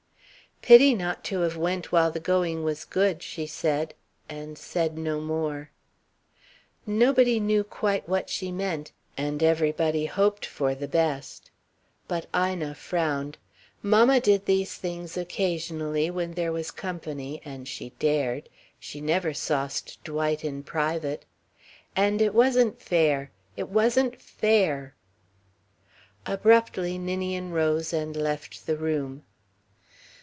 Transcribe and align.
"Pity 0.63 0.93
not 0.93 1.23
to 1.23 1.39
have 1.39 1.57
went 1.57 1.91
while 1.91 2.11
the 2.11 2.19
going 2.19 2.63
was 2.63 2.85
good," 2.85 3.23
she 3.23 3.47
said, 3.47 3.95
and 4.29 4.59
said 4.59 4.95
no 4.95 5.19
more. 5.19 5.71
Nobody 6.85 7.39
knew 7.39 7.63
quite 7.63 8.07
what 8.07 8.29
she 8.29 8.51
meant, 8.51 8.91
and 9.17 9.41
everybody 9.41 10.05
hoped 10.05 10.45
for 10.45 10.75
the 10.75 10.87
best. 10.87 11.49
But 12.07 12.27
Ina 12.35 12.75
frowned. 12.75 13.39
Mamma 13.81 14.19
did 14.19 14.45
these 14.45 14.75
things 14.75 15.17
occasionally 15.17 16.11
when 16.11 16.33
there 16.33 16.51
was 16.51 16.69
company, 16.69 17.41
and 17.43 17.67
she 17.67 17.89
dared. 17.97 18.47
She 18.79 19.01
never 19.01 19.33
sauced 19.33 19.97
Dwight 20.03 20.45
in 20.45 20.61
private. 20.61 21.25
And 21.95 22.21
it 22.21 22.35
wasn't 22.35 22.79
fair, 22.79 23.31
it 23.57 23.69
wasn't 23.69 24.21
fair 24.21 24.93
Abruptly 26.27 26.99
Ninian 26.99 27.49
rose 27.49 27.91
and 27.91 28.15
left 28.15 28.67
the 28.67 28.77
room. 28.77 29.23